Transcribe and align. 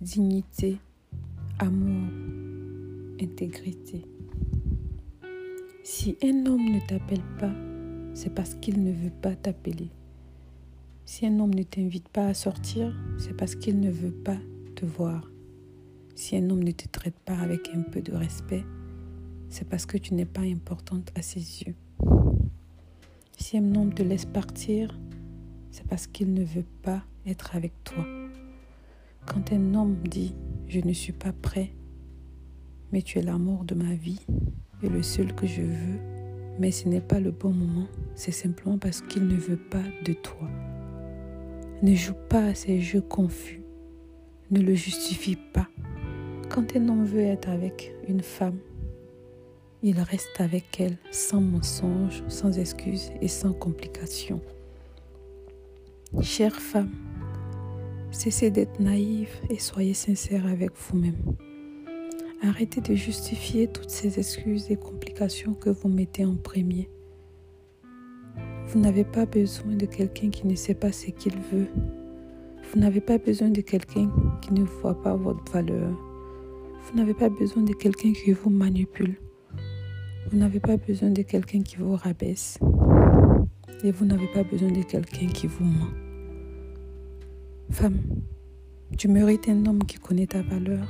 dignité, 0.00 0.78
amour, 1.58 2.08
intégrité. 3.20 4.04
Si 5.82 6.16
un 6.22 6.46
homme 6.46 6.72
ne 6.72 6.80
t'appelle 6.80 7.22
pas, 7.38 7.54
c'est 8.14 8.34
parce 8.34 8.54
qu'il 8.54 8.82
ne 8.82 8.92
veut 8.92 9.12
pas 9.22 9.34
t'appeler. 9.34 9.90
Si 11.04 11.26
un 11.26 11.38
homme 11.38 11.54
ne 11.54 11.62
t'invite 11.62 12.08
pas 12.08 12.26
à 12.26 12.34
sortir, 12.34 12.94
c'est 13.18 13.36
parce 13.36 13.54
qu'il 13.54 13.80
ne 13.80 13.90
veut 13.90 14.12
pas 14.12 14.38
te 14.74 14.84
voir. 14.84 15.30
Si 16.14 16.36
un 16.36 16.48
homme 16.50 16.62
ne 16.62 16.72
te 16.72 16.88
traite 16.88 17.18
pas 17.24 17.38
avec 17.38 17.70
un 17.74 17.82
peu 17.82 18.02
de 18.02 18.12
respect, 18.12 18.64
c'est 19.48 19.68
parce 19.68 19.86
que 19.86 19.98
tu 19.98 20.14
n'es 20.14 20.26
pas 20.26 20.42
importante 20.42 21.12
à 21.16 21.22
ses 21.22 21.62
yeux. 21.62 21.74
Si 23.38 23.56
un 23.58 23.74
homme 23.74 23.94
te 23.94 24.02
laisse 24.02 24.26
partir, 24.26 24.98
c'est 25.70 25.86
parce 25.86 26.06
qu'il 26.06 26.32
ne 26.34 26.44
veut 26.44 26.66
pas 26.82 27.02
être 27.26 27.56
avec 27.56 27.72
toi. 27.84 28.04
Quand 29.34 29.52
un 29.52 29.74
homme 29.74 29.96
dit 30.04 30.32
je 30.68 30.78
ne 30.78 30.92
suis 30.92 31.12
pas 31.12 31.32
prêt, 31.32 31.72
mais 32.92 33.02
tu 33.02 33.18
es 33.18 33.22
l'amour 33.22 33.64
de 33.64 33.74
ma 33.74 33.94
vie 33.94 34.20
et 34.80 34.88
le 34.88 35.02
seul 35.02 35.34
que 35.34 35.44
je 35.44 35.60
veux, 35.60 35.98
mais 36.60 36.70
ce 36.70 36.88
n'est 36.88 37.00
pas 37.00 37.18
le 37.18 37.32
bon 37.32 37.50
moment, 37.50 37.88
c'est 38.14 38.30
simplement 38.30 38.78
parce 38.78 39.00
qu'il 39.00 39.26
ne 39.26 39.34
veut 39.34 39.58
pas 39.58 39.82
de 40.04 40.12
toi. 40.12 40.48
Ne 41.82 41.96
joue 41.96 42.14
pas 42.28 42.44
à 42.46 42.54
ces 42.54 42.80
jeux 42.80 43.00
confus. 43.00 43.60
Ne 44.52 44.60
le 44.60 44.74
justifie 44.74 45.36
pas. 45.52 45.66
Quand 46.48 46.76
un 46.76 46.88
homme 46.88 47.04
veut 47.04 47.24
être 47.24 47.48
avec 47.48 47.92
une 48.06 48.22
femme, 48.22 48.58
il 49.82 49.98
reste 49.98 50.40
avec 50.40 50.80
elle 50.80 50.96
sans 51.10 51.40
mensonge, 51.40 52.22
sans 52.28 52.56
excuse 52.56 53.10
et 53.20 53.28
sans 53.28 53.52
complications. 53.52 54.40
Chère 56.20 56.54
femme, 56.54 56.92
cessez 58.14 58.50
d'être 58.50 58.80
naïve 58.80 59.30
et 59.50 59.58
soyez 59.58 59.94
sincère 59.94 60.46
avec 60.46 60.70
vous-même. 60.76 61.16
Arrêtez 62.42 62.80
de 62.80 62.94
justifier 62.94 63.68
toutes 63.68 63.90
ces 63.90 64.18
excuses 64.18 64.70
et 64.70 64.76
complications 64.76 65.54
que 65.54 65.70
vous 65.70 65.88
mettez 65.88 66.24
en 66.24 66.36
premier. 66.36 66.90
Vous 68.68 68.78
n'avez 68.80 69.04
pas 69.04 69.26
besoin 69.26 69.74
de 69.74 69.86
quelqu'un 69.86 70.30
qui 70.30 70.46
ne 70.46 70.54
sait 70.54 70.74
pas 70.74 70.92
ce 70.92 71.10
qu'il 71.10 71.34
veut. 71.52 71.68
Vous 72.72 72.80
n'avez 72.80 73.00
pas 73.00 73.18
besoin 73.18 73.50
de 73.50 73.60
quelqu'un 73.60 74.10
qui 74.42 74.52
ne 74.52 74.64
voit 74.64 75.00
pas 75.00 75.16
votre 75.16 75.44
valeur. 75.52 75.90
Vous 76.80 76.96
n'avez 76.96 77.14
pas 77.14 77.28
besoin 77.28 77.62
de 77.62 77.72
quelqu'un 77.72 78.12
qui 78.12 78.32
vous 78.32 78.50
manipule. 78.50 79.16
Vous 80.30 80.38
n'avez 80.38 80.60
pas 80.60 80.76
besoin 80.76 81.10
de 81.10 81.22
quelqu'un 81.22 81.62
qui 81.62 81.76
vous 81.76 81.96
rabaisse. 81.96 82.58
Et 83.82 83.90
vous 83.90 84.04
n'avez 84.04 84.28
pas 84.28 84.44
besoin 84.44 84.70
de 84.70 84.82
quelqu'un 84.82 85.26
qui 85.28 85.46
vous 85.46 85.64
ment. 85.64 86.03
Femme, 87.74 88.00
tu 88.96 89.08
mérites 89.08 89.48
un 89.48 89.66
homme 89.66 89.82
qui 89.82 89.98
connaît 89.98 90.28
ta 90.28 90.42
valeur. 90.42 90.86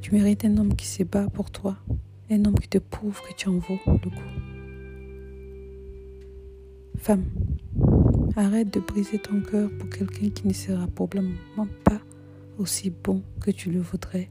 Tu 0.00 0.14
mérites 0.14 0.44
un 0.44 0.56
homme 0.56 0.76
qui 0.76 0.86
se 0.86 1.02
bat 1.02 1.28
pour 1.30 1.50
toi. 1.50 1.76
Un 2.30 2.44
homme 2.44 2.54
qui 2.54 2.68
te 2.68 2.78
prouve 2.78 3.20
que 3.22 3.34
tu 3.36 3.48
en 3.48 3.58
vaux 3.58 3.80
le 3.86 4.08
coup. 4.08 4.30
Femme, 6.96 7.24
arrête 8.36 8.72
de 8.72 8.78
briser 8.78 9.18
ton 9.18 9.40
cœur 9.40 9.68
pour 9.80 9.90
quelqu'un 9.90 10.30
qui 10.30 10.46
ne 10.46 10.52
sera 10.52 10.86
probablement 10.86 11.66
pas 11.82 12.00
aussi 12.56 12.90
bon 12.90 13.24
que 13.40 13.50
tu 13.50 13.72
le 13.72 13.80
voudrais 13.80 14.30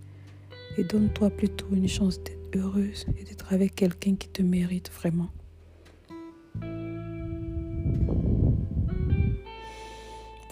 et 0.78 0.86
donne-toi 0.86 1.30
plutôt 1.30 1.67
une 1.73 1.89
chance 1.89 2.23
d'être 2.23 2.55
heureuse 2.55 3.05
et 3.20 3.25
d'être 3.25 3.52
avec 3.52 3.75
quelqu'un 3.75 4.16
qui 4.16 4.30
te 4.30 4.42
mérite 4.42 4.89
vraiment. 4.94 5.28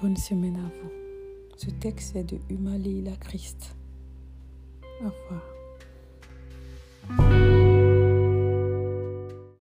Bonne 0.06 0.18
semaine 0.18 0.58
à 0.58 0.70
vous. 0.84 0.92
Ce 1.58 1.72
texte 1.72 2.16
est 2.16 2.26
de 2.26 2.38
Humali 2.52 3.02
la 3.02 3.16
Christ. 3.16 3.76
Au 5.02 5.06
revoir. 5.06 5.55